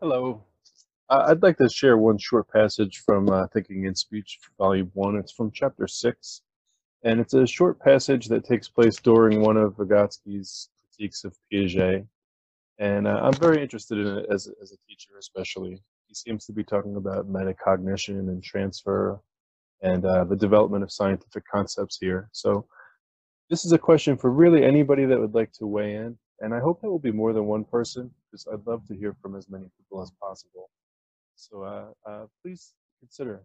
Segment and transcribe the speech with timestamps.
[0.00, 0.44] Hello.
[1.10, 5.16] I'd like to share one short passage from uh, Thinking in Speech, Volume 1.
[5.16, 6.42] It's from Chapter 6,
[7.02, 12.06] and it's a short passage that takes place during one of Vygotsky's critiques of Piaget.
[12.78, 15.82] And uh, I'm very interested in it as, as a teacher, especially.
[16.06, 19.18] He seems to be talking about metacognition and transfer
[19.82, 22.28] and uh, the development of scientific concepts here.
[22.30, 22.68] So,
[23.50, 26.16] this is a question for really anybody that would like to weigh in.
[26.40, 29.14] And I hope that will be more than one person because I'd love to hear
[29.20, 30.70] from as many people as possible.
[31.34, 33.42] So uh, uh, please consider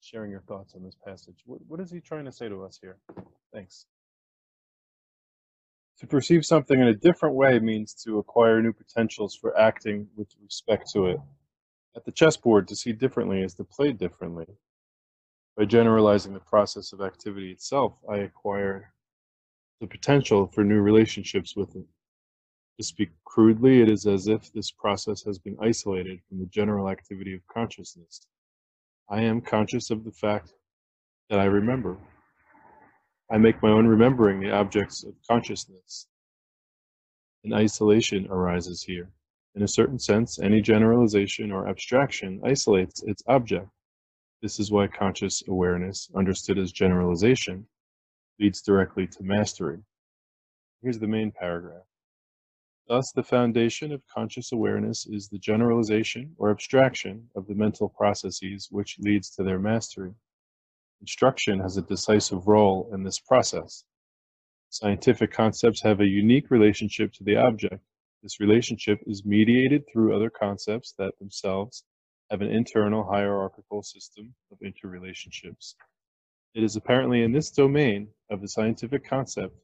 [0.00, 1.36] sharing your thoughts on this passage.
[1.44, 2.98] What, what is he trying to say to us here?
[3.52, 3.86] Thanks.
[6.00, 10.28] To perceive something in a different way means to acquire new potentials for acting with
[10.42, 11.20] respect to it.
[11.96, 14.46] At the chessboard, to see differently is to play differently.
[15.56, 18.92] By generalizing the process of activity itself, I acquire
[19.80, 21.86] the potential for new relationships with it.
[22.78, 26.90] To speak crudely, it is as if this process has been isolated from the general
[26.90, 28.26] activity of consciousness.
[29.08, 30.52] I am conscious of the fact
[31.30, 31.96] that I remember.
[33.30, 36.06] I make my own remembering the objects of consciousness.
[37.44, 39.10] An isolation arises here.
[39.54, 43.70] In a certain sense, any generalization or abstraction isolates its object.
[44.42, 47.66] This is why conscious awareness, understood as generalization,
[48.38, 49.78] leads directly to mastery.
[50.82, 51.86] Here's the main paragraph.
[52.88, 58.68] Thus, the foundation of conscious awareness is the generalization or abstraction of the mental processes
[58.70, 60.14] which leads to their mastery.
[61.00, 63.84] Instruction has a decisive role in this process.
[64.70, 67.82] Scientific concepts have a unique relationship to the object.
[68.22, 71.82] This relationship is mediated through other concepts that themselves
[72.30, 75.74] have an internal hierarchical system of interrelationships.
[76.54, 79.56] It is apparently in this domain of the scientific concept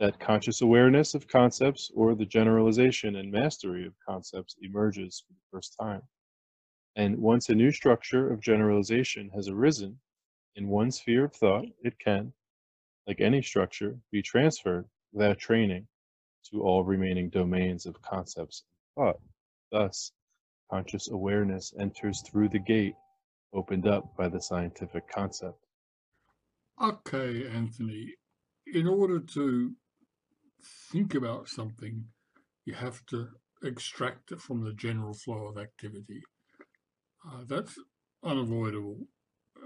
[0.00, 5.56] that conscious awareness of concepts or the generalization and mastery of concepts emerges for the
[5.56, 6.02] first time.
[6.96, 9.98] And once a new structure of generalization has arisen
[10.56, 11.86] in one sphere of thought, mm-hmm.
[11.86, 12.32] it can,
[13.06, 15.86] like any structure, be transferred without training
[16.50, 18.64] to all remaining domains of concepts
[18.96, 19.20] and thought.
[19.72, 20.12] Thus,
[20.70, 22.94] conscious awareness enters through the gate
[23.52, 25.58] opened up by the scientific concept.
[26.82, 28.14] Okay, Anthony.
[28.72, 29.72] In order to
[30.94, 32.04] think about something,
[32.64, 33.26] you have to
[33.64, 36.22] extract it from the general flow of activity.
[37.26, 37.76] Uh, that's
[38.22, 38.98] unavoidable.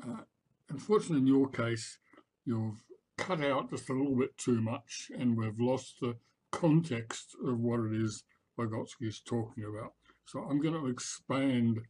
[0.02, 0.22] Uh,
[0.70, 1.98] unfortunately, in your case,
[2.46, 2.82] you've
[3.18, 6.16] cut out just a little bit too much and we've lost the
[6.50, 8.24] context of what it is
[8.58, 9.92] Vygotsky is talking about.
[10.24, 11.80] So I'm going to expand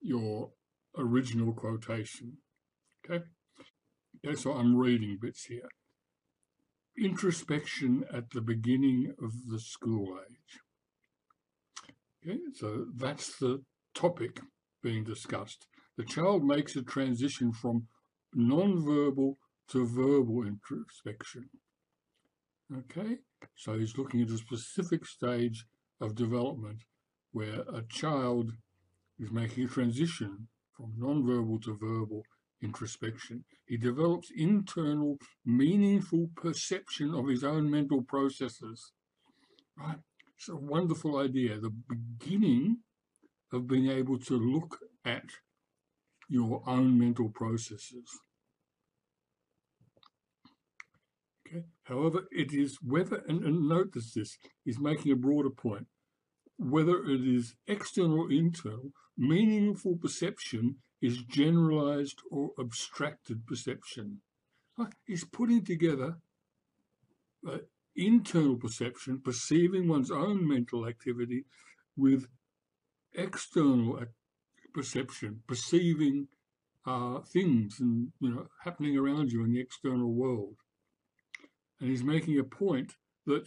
[0.00, 0.52] your
[0.96, 2.38] original quotation.
[3.04, 3.24] Okay?
[4.24, 5.68] Okay, so I'm reading bits here
[7.02, 10.60] introspection at the beginning of the school age.
[12.26, 13.62] Okay, so that's the
[13.94, 14.40] topic
[14.82, 15.66] being discussed.
[15.96, 17.86] The child makes a transition from
[18.34, 19.38] non-verbal
[19.70, 21.48] to verbal introspection.
[22.76, 23.18] Okay,
[23.56, 25.64] so he's looking at a specific stage
[26.00, 26.84] of development
[27.32, 28.52] where a child
[29.18, 32.22] is making a transition from non-verbal to verbal
[32.62, 33.44] introspection.
[33.66, 38.92] He develops internal, meaningful perception of his own mental processes.
[39.76, 39.98] Right?
[40.36, 41.58] It's a wonderful idea.
[41.58, 42.78] The beginning
[43.52, 45.24] of being able to look at
[46.28, 48.08] your own mental processes.
[51.46, 51.64] Okay.
[51.84, 55.86] However, it is whether, and, and notice this, he's making a broader point,
[56.58, 64.20] whether it is external or internal, meaningful perception is generalized or abstracted perception.
[65.08, 66.18] Is putting together
[67.46, 67.58] uh,
[67.96, 71.44] internal perception, perceiving one's own mental activity,
[71.96, 72.28] with
[73.12, 74.00] external
[74.72, 76.28] perception, perceiving
[76.86, 80.56] uh, things and you know happening around you in the external world.
[81.80, 82.94] And he's making a point
[83.26, 83.44] that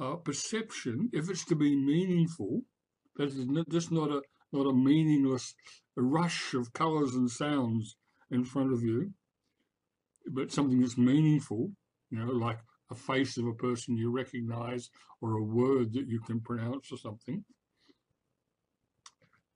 [0.00, 2.62] uh, perception, if it's to be meaningful,
[3.16, 5.54] that is just not a not a meaningless
[5.96, 7.96] rush of colours and sounds
[8.30, 9.12] in front of you,
[10.26, 11.72] but something that's meaningful,
[12.10, 12.58] you know, like
[12.90, 14.90] a face of a person you recognize
[15.20, 17.44] or a word that you can pronounce or something.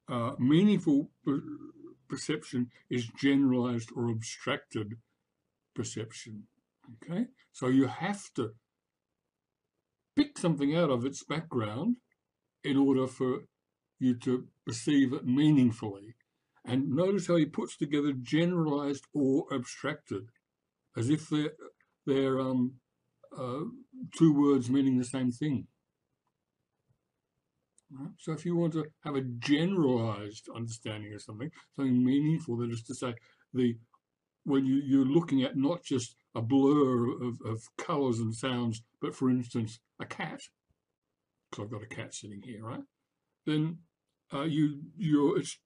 [0.09, 1.11] Uh, meaningful
[2.09, 4.95] perception is generalized or abstracted
[5.75, 6.45] perception.
[7.03, 8.51] Okay, so you have to
[10.15, 11.97] pick something out of its background
[12.63, 13.41] in order for
[13.99, 16.15] you to perceive it meaningfully.
[16.67, 20.25] And notice how he puts together generalized or abstracted,
[20.97, 21.53] as if they're,
[22.07, 22.75] they're um,
[23.37, 23.65] uh,
[24.17, 25.69] two words meaning the same thing.
[27.93, 28.11] Right?
[28.19, 32.83] So if you want to have a generalized understanding of something, something meaningful, that is
[32.85, 33.15] to say,
[33.55, 33.77] the
[34.43, 39.15] when you, you're looking at not just a blur of, of colors and sounds, but
[39.15, 40.41] for instance, a cat,
[41.51, 42.85] because I've got a cat sitting here, right?
[43.45, 43.79] Then
[44.33, 45.59] uh, you you're it's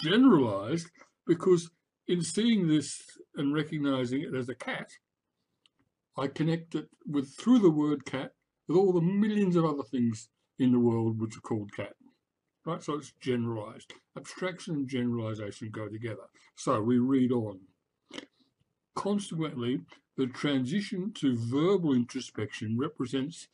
[0.00, 0.88] generalized
[1.26, 1.70] because
[2.06, 3.02] in seeing this
[3.36, 4.90] and recognizing it as a cat,
[6.16, 8.32] I connect it with through the word cat
[8.68, 10.28] with all the millions of other things
[10.58, 11.94] in the world which are called cat.
[12.64, 13.92] Right, so it's generalized.
[14.16, 16.28] Abstraction and generalization go together.
[16.54, 17.60] So we read on.
[18.94, 19.80] Consequently,
[20.16, 23.48] the transition to verbal introspection represents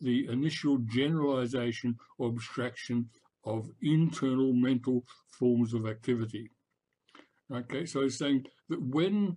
[0.00, 3.10] the initial generalization or abstraction
[3.44, 6.50] of internal mental forms of activity.
[7.52, 9.36] Okay, so he's saying that when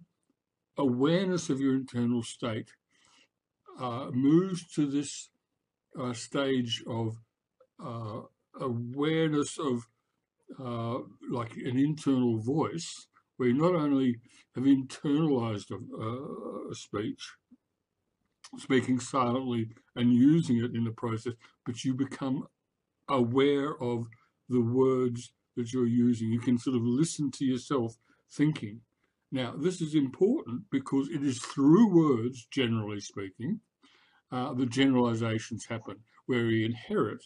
[0.78, 2.72] awareness of your internal state
[3.80, 5.30] uh, moves to this
[6.00, 7.16] uh, stage of
[7.84, 8.22] uh,
[8.60, 9.88] awareness of
[10.60, 11.00] uh,
[11.30, 13.08] like an internal voice,
[13.38, 14.18] where you not only
[14.56, 17.32] have internalized a, a speech,
[18.58, 21.34] speaking silently and using it in the process,
[21.66, 22.46] but you become
[23.12, 24.08] aware of
[24.50, 26.32] the words that you're using.
[26.32, 27.96] You can sort of listen to yourself
[28.32, 28.82] thinking.
[29.32, 33.60] Now, this is important because it is through words, generally speaking,
[34.32, 37.24] uh, the generalizations happen, where we inherit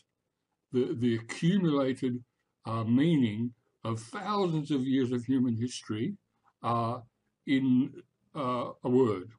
[0.71, 2.23] the, the accumulated
[2.65, 3.53] uh, meaning
[3.83, 6.15] of thousands of years of human history
[6.63, 6.99] uh,
[7.45, 7.93] in
[8.35, 9.29] uh, a word.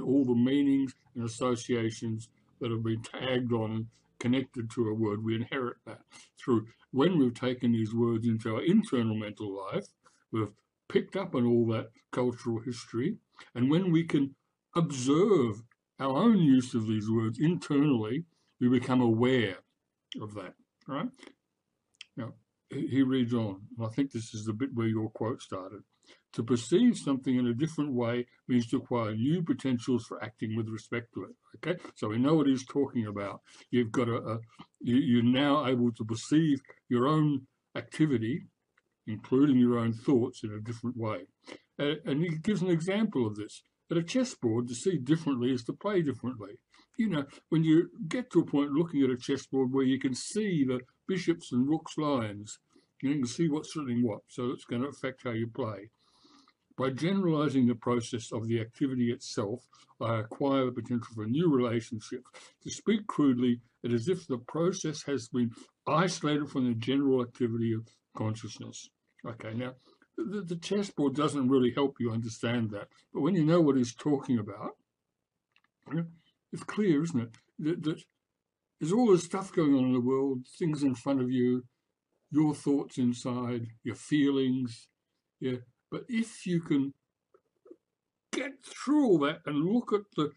[0.00, 2.28] All the meanings and associations
[2.60, 3.88] that have been tagged on
[4.20, 6.00] connected to a word, we inherit that
[6.38, 9.86] through when we've taken these words into our internal mental life,
[10.30, 10.52] we've
[10.88, 13.16] picked up on all that cultural history,
[13.54, 14.34] and when we can
[14.76, 15.62] observe
[15.98, 18.24] our own use of these words internally,
[18.60, 19.56] we become aware
[20.20, 20.54] of that,
[20.86, 21.08] right?
[22.16, 22.34] Now,
[22.70, 25.82] he reads on, and I think this is the bit where your quote started.
[26.34, 30.68] To perceive something in a different way means to acquire new potentials for acting with
[30.68, 31.30] respect to it.
[31.56, 33.40] Okay, so we know what he's talking about.
[33.70, 34.38] You've got a, a
[34.80, 38.44] you, you're now able to perceive your own activity,
[39.06, 41.26] including your own thoughts, in a different way.
[41.78, 43.62] And he gives an example of this.
[43.90, 46.60] At a chessboard, to see differently is to play differently.
[46.96, 50.14] You know, when you get to a point looking at a chessboard where you can
[50.14, 52.58] see the bishops and rooks lines,
[53.02, 55.90] you can see what's doing what, so it's going to affect how you play.
[56.80, 59.66] By generalizing the process of the activity itself,
[60.00, 62.24] I acquire the potential for new relationships.
[62.62, 65.50] To speak crudely, it is as if the process has been
[65.86, 67.86] isolated from the general activity of
[68.16, 68.88] consciousness.
[69.26, 69.74] Okay, now
[70.16, 72.88] the, the chessboard doesn't really help you understand that.
[73.12, 74.70] But when you know what he's talking about,
[76.50, 77.36] it's clear, isn't it?
[77.58, 78.02] That, that
[78.80, 81.62] there's all this stuff going on in the world, things in front of you,
[82.30, 84.88] your thoughts inside, your feelings.
[85.40, 85.56] Yeah.
[85.90, 86.94] But if you can
[88.32, 90.30] get through all that and look at the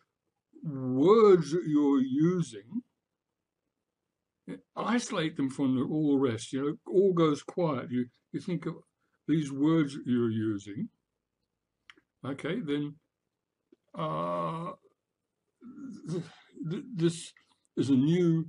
[0.63, 2.81] words that you're using,
[4.75, 7.91] isolate them from all the rest, you know, all goes quiet.
[7.91, 8.75] You you think of
[9.27, 10.89] these words that you're using,
[12.25, 12.95] okay, then
[13.97, 14.71] uh,
[16.09, 16.23] th
[16.95, 17.31] this
[17.77, 18.47] is a new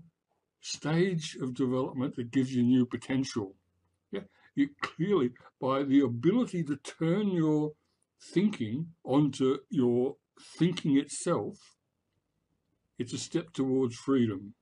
[0.60, 3.54] stage of development that gives you new potential.
[4.54, 5.30] You clearly,
[5.60, 7.72] by the ability to turn your
[8.32, 10.16] thinking onto your
[10.58, 11.56] thinking itself,
[12.98, 14.54] it's a step towards freedom.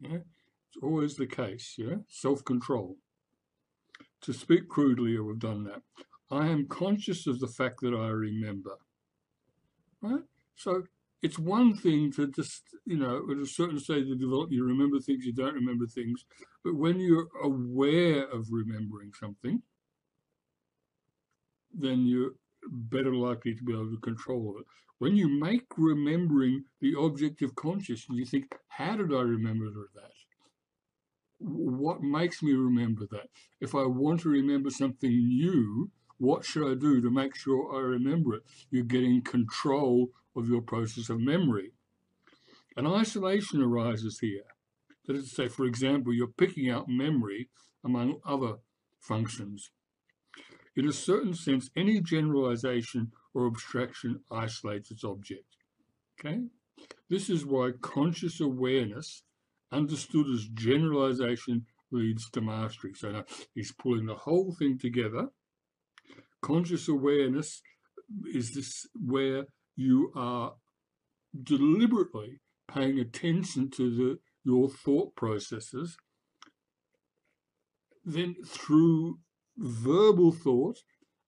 [0.00, 1.74] Yeah, it's always the case.
[1.78, 2.96] Yeah, self-control.
[4.22, 5.82] To speak crudely, we've done that.
[6.30, 8.76] I am conscious of the fact that I remember.
[10.02, 10.24] Right?
[10.56, 10.82] So
[11.22, 15.00] it's one thing to just, you know, at a certain stage of development, you remember
[15.00, 16.24] things, you don't remember things.
[16.64, 19.62] But when you're aware of remembering something,
[21.72, 22.32] then you're
[22.68, 24.66] better likely to be able to control it.
[24.98, 30.10] When you make remembering the object of consciousness, you think, how did I remember that?
[31.38, 33.28] what makes me remember that?
[33.60, 37.80] If I want to remember something new, what should I do to make sure I
[37.80, 38.42] remember it?
[38.70, 41.72] You're getting control of your process of memory.
[42.76, 44.44] An isolation arises here.
[45.06, 47.48] That is to say, for example, you're picking out memory
[47.84, 48.56] among other
[48.98, 49.70] functions.
[50.76, 55.56] In a certain sense, any generalization or abstraction isolates its object.
[56.18, 56.40] Okay?
[57.08, 59.22] This is why conscious awareness
[59.72, 62.92] understood as generalization leads to mastery.
[62.94, 65.28] So now he's pulling the whole thing together.
[66.42, 67.60] Conscious awareness
[68.32, 70.54] is this where you are
[71.42, 75.96] deliberately paying attention to the your thought processes.
[78.04, 79.18] Then through
[79.58, 80.78] verbal thought,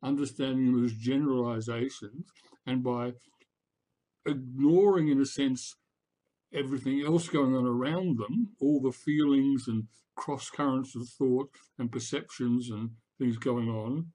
[0.03, 2.27] understanding as generalizations,
[2.65, 3.15] and by
[4.25, 5.75] ignoring, in a sense,
[6.55, 11.91] everything else going on around them, all the feelings and cross currents of thought and
[11.91, 14.13] perceptions and things going on,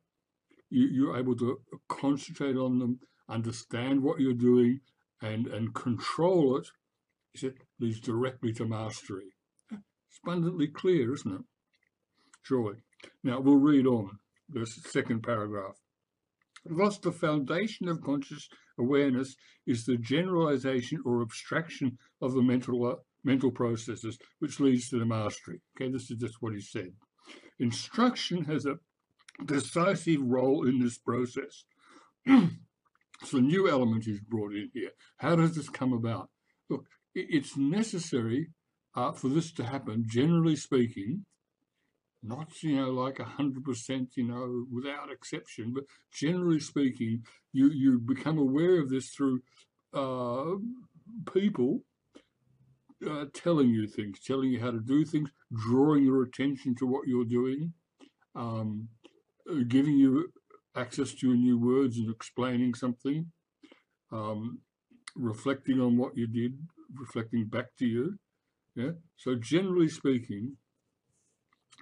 [0.73, 2.99] you, you're able to concentrate on them,
[3.29, 4.79] understand what you're doing,
[5.21, 6.67] and, and control it.
[7.41, 9.33] It leads directly to mastery.
[9.71, 11.41] It's abundantly clear, isn't it?
[12.43, 12.83] Surely.
[13.23, 15.77] Now we'll read on the second paragraph.
[16.65, 18.47] Thus, the foundation of conscious
[18.79, 19.35] awareness
[19.67, 25.05] is the generalization or abstraction of the mental uh, mental processes, which leads to the
[25.05, 25.61] mastery.
[25.75, 26.91] Okay, this is just what he said.
[27.59, 28.79] Instruction has a
[29.45, 31.65] decisive role in this process.
[32.27, 34.91] so, a new element is brought in here.
[35.17, 36.29] How does this come about?
[36.69, 36.85] Look,
[37.15, 38.49] it's necessary
[38.95, 41.25] uh, for this to happen, generally speaking,
[42.23, 47.21] not you know like a hundred percent you know without exception but generally speaking
[47.51, 49.41] you you become aware of this through
[49.93, 50.55] uh,
[51.33, 51.81] people
[53.07, 57.07] uh, telling you things telling you how to do things drawing your attention to what
[57.07, 57.73] you're doing
[58.35, 58.87] um,
[59.61, 60.31] giving you
[60.75, 63.27] access to new words and explaining something
[64.11, 64.59] um,
[65.15, 66.57] reflecting on what you did
[66.99, 68.17] reflecting back to you
[68.75, 70.57] yeah so generally speaking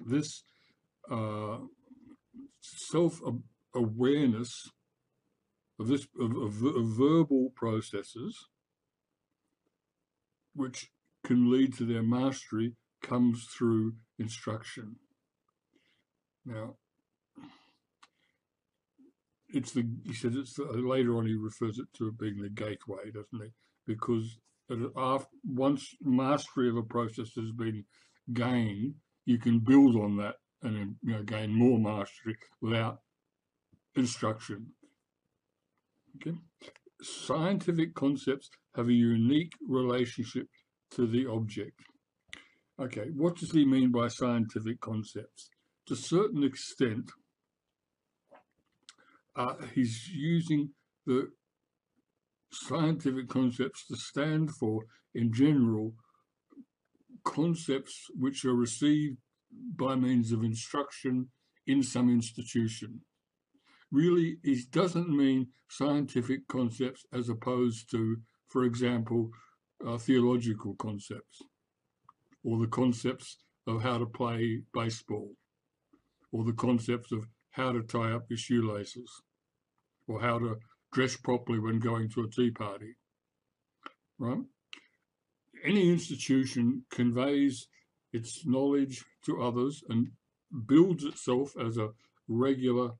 [0.06, 0.44] this
[1.10, 1.58] uh,
[2.62, 4.70] self-awareness
[5.80, 8.48] of this of, of, of verbal processes,
[10.54, 10.92] which
[11.26, 14.98] can lead to their mastery, comes through instruction.
[16.46, 16.76] Now,
[19.54, 23.12] it's the he says it's the, later on he refers it to being the gateway,
[23.14, 23.52] doesn't he?
[23.86, 24.38] Because
[24.98, 27.84] after, once mastery of a process has been
[28.34, 33.00] gained, you can build on that and you know, gain more mastery without
[33.96, 34.68] instruction.
[36.16, 36.38] Okay.
[37.02, 40.48] Scientific concepts have a unique relationship
[40.92, 41.80] to the object.
[42.80, 45.50] Okay, what does he mean by scientific concepts?
[45.88, 47.12] To a certain extent,
[49.36, 50.70] uh, he's using
[51.06, 51.30] the
[52.52, 54.84] scientific concepts to stand for,
[55.16, 55.94] in general,
[57.24, 59.18] concepts which are received
[59.76, 61.30] by means of instruction
[61.68, 63.02] in some institution.
[63.92, 69.30] Really, it doesn't mean scientific concepts as opposed to, for example,
[69.86, 71.42] uh, theological concepts
[72.44, 75.32] or the concepts of how to play baseball
[76.32, 79.22] or the concepts of how to tie up your shoelaces
[80.08, 80.58] or how to
[80.92, 82.96] dress properly when going to a tea party,
[84.20, 84.44] right?
[85.64, 87.68] any institution conveys
[88.14, 90.08] its knowledge to others and
[90.66, 91.90] builds itself as a
[92.28, 92.92] regular,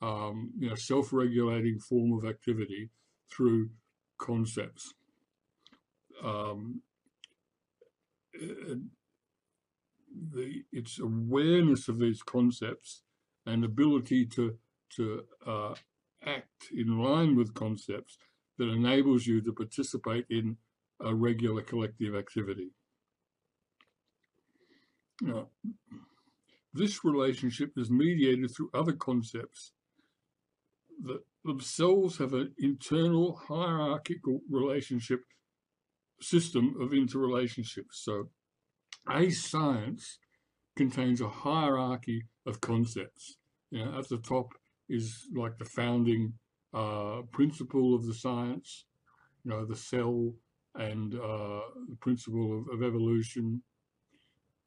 [0.00, 2.90] um, you know, self-regulating form of activity
[3.30, 3.70] through
[4.18, 4.94] concepts.
[6.22, 6.82] Um,
[10.32, 13.02] the, its awareness of these concepts
[13.50, 14.56] and ability to
[14.96, 15.74] to uh,
[16.24, 18.18] act in line with concepts
[18.58, 20.56] that enables you to participate in
[21.00, 22.70] a regular collective activity.
[25.22, 25.48] Now,
[26.74, 29.72] this relationship is mediated through other concepts
[31.02, 35.20] that themselves have an internal hierarchical relationship
[36.20, 37.92] system of interrelationships.
[37.92, 38.28] So
[39.08, 40.18] a science
[40.76, 43.36] contains a hierarchy of concepts.
[43.70, 44.52] You know, at the top
[44.88, 46.34] is like the founding
[46.74, 48.84] uh, principle of the science,
[49.44, 50.32] you know, the cell,
[50.74, 53.62] and uh, the principle of, of evolution,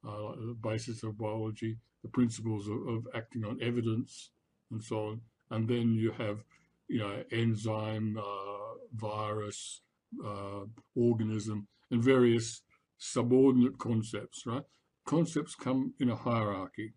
[0.07, 4.31] uh, the basis of biology, the principles of, of, acting on evidence,
[4.72, 5.22] and so on.
[5.51, 6.43] And then you have,
[6.89, 9.81] you know, enzyme, uh, virus,
[10.25, 12.62] uh, organism, and various
[12.98, 14.63] subordinate concepts, right?
[15.05, 16.93] Concepts come in a hierarchy.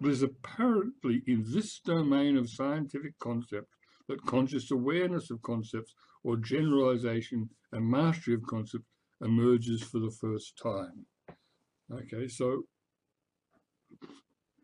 [0.00, 3.68] It is apparently in this domain of scientific concept
[4.08, 8.88] that conscious awareness of concepts or generalization and mastery of concepts
[9.20, 11.06] emerges for the first time.
[11.92, 12.62] Okay, so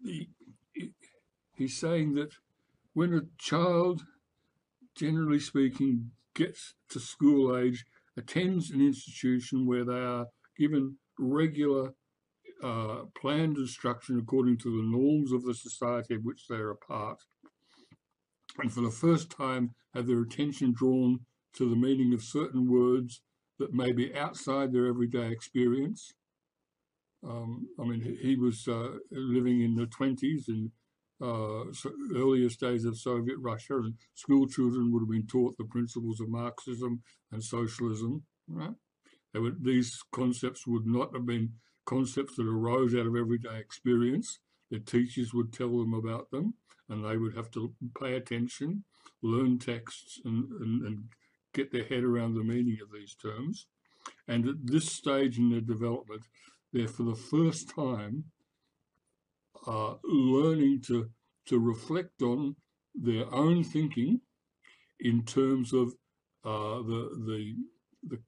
[0.02, 0.30] he,
[1.54, 2.32] he's saying that
[2.94, 4.04] when a child,
[4.94, 7.84] generally speaking, gets to school age,
[8.16, 10.26] attends an institution where they are
[10.56, 11.92] given regular
[12.62, 16.76] uh, planned instruction according to the norms of the society of which they are a
[16.76, 17.18] part,
[18.58, 21.20] and for the first time have their attention drawn
[21.54, 23.22] to the meaning of certain words
[23.58, 26.12] that may be outside their everyday experience.
[27.26, 30.70] Um, I mean, he, was uh, living in the 20s and
[31.20, 35.64] uh, so earliest days of Soviet Russia, and school children would have been taught the
[35.64, 38.22] principles of Marxism and socialism.
[38.48, 38.74] Right?
[39.62, 41.54] These concepts would not have been
[41.86, 44.38] concepts that arose out of everyday experience.
[44.70, 46.54] Their teachers would tell them about them,
[46.88, 48.84] and they would have to pay attention,
[49.22, 51.04] learn texts, and, and, and
[51.54, 53.66] get their head around the meaning of these terms.
[54.28, 56.22] And at this stage in their development,
[56.72, 58.24] they're for the first time
[59.66, 61.10] uh, learning to,
[61.46, 62.56] to reflect on
[62.94, 64.20] their own thinking
[65.00, 65.88] in terms of
[66.44, 67.54] uh, the, the,
[68.08, 68.18] the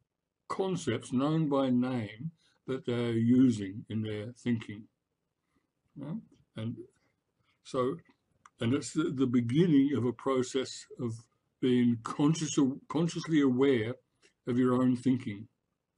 [0.48, 2.32] concepts known by name
[2.68, 4.84] that they're using in their thinking.
[5.96, 6.14] Yeah?
[6.56, 6.76] And
[7.64, 7.96] so,
[8.60, 11.12] and it's the, the beginning of a process of
[11.60, 12.56] being conscious,
[12.88, 13.94] consciously aware
[14.46, 15.48] of your own thinking.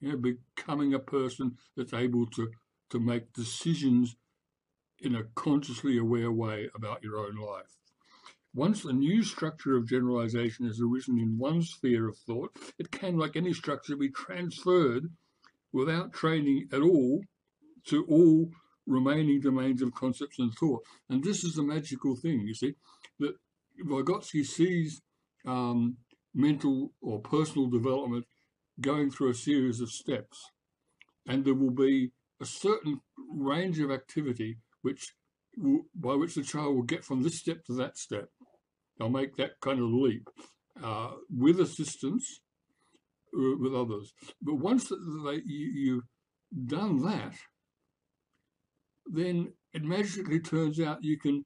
[0.00, 2.50] You know, becoming a person that's able to,
[2.90, 4.16] to make decisions
[5.00, 7.76] in a consciously aware way about your own life.
[8.54, 13.16] Once a new structure of generalization has arisen in one sphere of thought, it can,
[13.16, 15.10] like any structure, be transferred
[15.72, 17.22] without training at all
[17.86, 18.50] to all
[18.86, 20.82] remaining domains of concepts and thought.
[21.08, 22.74] And this is the magical thing, you see,
[23.18, 23.34] that
[23.86, 25.00] Vygotsky sees
[25.46, 25.96] um,
[26.34, 28.26] mental or personal development
[28.80, 30.50] going through a series of steps.
[31.26, 33.00] And there will be a certain
[33.32, 35.12] range of activity which
[35.94, 38.28] by which the child will get from this step to that step.
[38.98, 40.28] They'll make that kind of leap
[40.82, 42.40] uh, with assistance
[43.32, 44.12] with others.
[44.42, 46.04] But once you, you've
[46.66, 47.34] done that,
[49.06, 51.44] then it magically turns out you can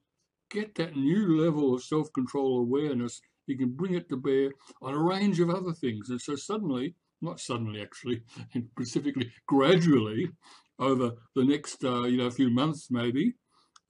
[0.50, 4.50] get that new level of self-control awareness, you can bring it to bear
[4.82, 6.10] on a range of other things.
[6.10, 8.22] And so suddenly, not suddenly actually,
[8.54, 10.30] and specifically gradually,
[10.78, 13.34] over the next uh, you know few months maybe,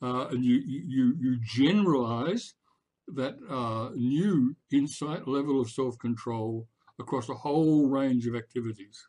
[0.02, 2.54] uh, and you you you generalize
[3.08, 6.66] that uh, new insight level of self-control
[6.98, 9.06] across a whole range of activities.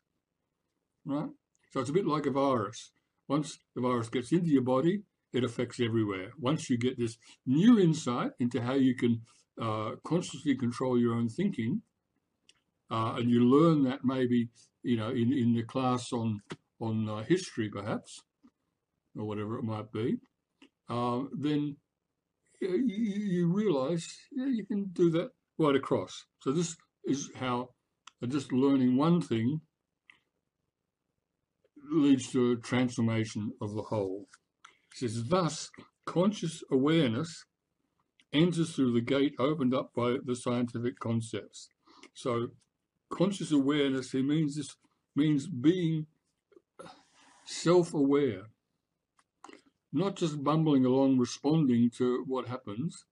[1.04, 1.28] Right?
[1.70, 2.90] So it's a bit like a virus.
[3.28, 6.30] Once the virus gets into your body, it affects everywhere.
[6.38, 9.22] Once you get this new insight into how you can
[9.60, 11.82] uh, consciously control your own thinking,
[12.90, 14.48] uh, and you learn that maybe
[14.82, 16.40] you know in, in the class on
[16.80, 18.22] on uh, history perhaps,
[19.18, 20.18] or whatever it might be,
[20.88, 21.76] uh, then
[22.60, 26.24] you, you realize yeah, you can do that right across.
[26.40, 27.70] So this is how
[28.24, 29.60] just learning one thing
[31.90, 34.26] leads to a transformation of the whole.
[34.92, 35.70] It says, thus,
[36.04, 37.44] conscious awareness
[38.32, 41.68] enters through the gate opened up by the scientific concepts.
[42.14, 42.48] So
[43.10, 44.74] conscious awareness, he means this
[45.14, 46.06] means being
[47.44, 48.42] self-aware,
[49.92, 53.04] not just bumbling along responding to what happens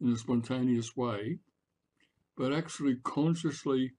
[0.00, 1.38] in a spontaneous way,
[2.36, 3.92] but actually consciously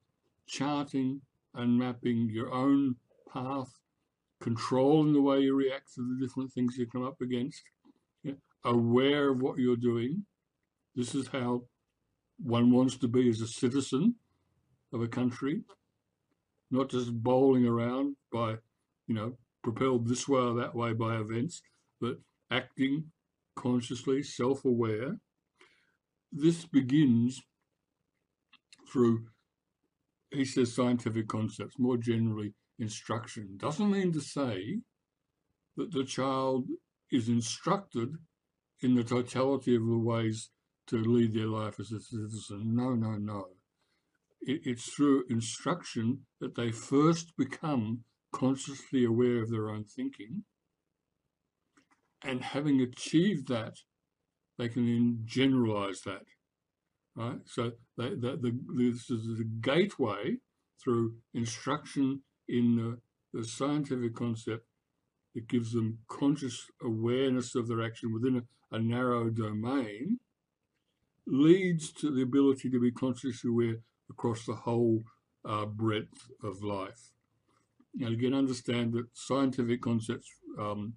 [0.47, 1.21] charting
[1.53, 2.95] and mapping your own
[3.31, 3.69] path,
[4.41, 7.63] controlling the way you react to the different things you come up against,
[8.23, 10.25] yeah, aware of what you're doing.
[10.95, 11.63] This is how
[12.38, 14.15] one wants to be as a citizen
[14.93, 15.62] of a country,
[16.71, 18.55] not just bowling around by,
[19.08, 21.62] you know, propelled this way or that way by events,
[21.99, 22.17] but
[22.51, 23.05] acting
[23.55, 25.17] consciously, self-aware.
[26.31, 27.41] This begins
[28.91, 29.25] through,
[30.36, 33.58] he says, scientific concepts, more generally instruction.
[33.58, 34.82] Doesn't mean to say
[35.78, 36.67] that the child
[37.12, 38.10] is instructed
[38.82, 40.50] in the totality of the ways
[40.88, 42.76] to lead their life as a citizen.
[42.76, 43.48] No, no, no.
[44.41, 50.43] it's through instruction that they first become consciously aware of their own thinking.
[52.24, 53.78] And having achieved that,
[54.58, 56.24] they can then generalize that.
[57.15, 57.39] Right?
[57.45, 60.38] So they, the, the, this is the gateway
[60.84, 64.67] through instruction in the, the scientific concept
[65.34, 70.19] that gives them conscious awareness of their action within a, a narrow domain
[71.28, 73.78] leads to the ability to be consciously aware
[74.10, 75.04] across the whole
[75.43, 77.12] uh, breadth of life.
[77.99, 80.93] And again, understand that scientific concepts, um,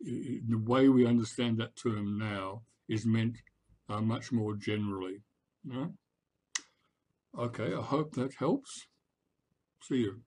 [0.00, 3.38] the way we understand that term now, is meant
[3.88, 5.22] uh, much more generally.
[7.36, 8.86] Okay, I hope that helps.
[9.82, 10.22] See you.